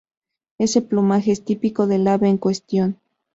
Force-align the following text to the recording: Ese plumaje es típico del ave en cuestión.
Ese 0.57 0.81
plumaje 0.81 1.31
es 1.31 1.45
típico 1.45 1.85
del 1.85 2.07
ave 2.07 2.27
en 2.27 2.39
cuestión. 2.39 2.97